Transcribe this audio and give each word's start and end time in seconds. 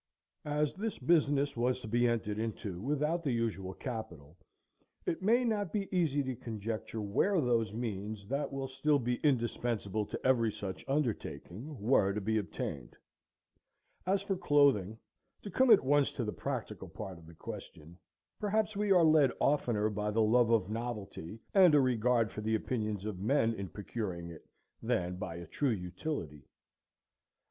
As 0.49 0.73
this 0.73 0.97
business 0.97 1.55
was 1.55 1.79
to 1.81 1.87
be 1.87 2.07
entered 2.07 2.39
into 2.39 2.81
without 2.81 3.21
the 3.23 3.31
usual 3.31 3.75
capital, 3.75 4.35
it 5.05 5.21
may 5.21 5.43
not 5.45 5.71
be 5.71 5.87
easy 5.95 6.23
to 6.23 6.35
conjecture 6.35 6.99
where 7.01 7.39
those 7.39 7.71
means, 7.71 8.27
that 8.27 8.51
will 8.51 8.67
still 8.67 8.97
be 8.97 9.17
indispensable 9.17 10.07
to 10.07 10.19
every 10.25 10.51
such 10.51 10.83
undertaking, 10.87 11.79
were 11.79 12.13
to 12.13 12.19
be 12.19 12.39
obtained. 12.39 12.97
As 14.07 14.23
for 14.23 14.35
Clothing, 14.35 14.97
to 15.43 15.51
come 15.51 15.69
at 15.69 15.85
once 15.85 16.11
to 16.13 16.23
the 16.25 16.33
practical 16.33 16.89
part 16.89 17.19
of 17.19 17.27
the 17.27 17.35
question, 17.35 17.99
perhaps 18.39 18.75
we 18.75 18.91
are 18.91 19.03
led 19.05 19.31
oftener 19.39 19.87
by 19.91 20.09
the 20.09 20.23
love 20.23 20.49
of 20.49 20.67
novelty, 20.71 21.37
and 21.53 21.75
a 21.75 21.79
regard 21.79 22.31
for 22.31 22.41
the 22.41 22.55
opinions 22.55 23.05
of 23.05 23.19
men, 23.19 23.53
in 23.53 23.69
procuring 23.69 24.31
it, 24.31 24.47
than 24.81 25.17
by 25.17 25.35
a 25.35 25.45
true 25.45 25.69
utility. 25.69 26.47